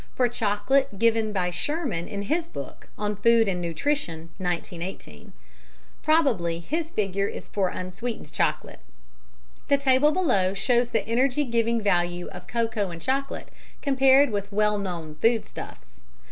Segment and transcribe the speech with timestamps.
[0.15, 5.31] for chocolate given by Sherman in his book on Food and Nutrition (1918).
[6.01, 8.79] Probably his figure is for unsweetened chocolate.
[9.67, 13.51] The table below shows the energy giving value of cocoa and chocolate
[13.83, 16.01] compared with well known foodstuffs.